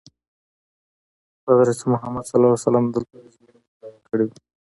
حضرت 1.47 1.79
محمد 1.91 2.25
دلته 2.93 3.15
دجمعې 3.23 3.53
لمونځ 3.53 3.79
ادا 3.83 3.99
کړی 4.09 4.25
وو. 4.27 4.35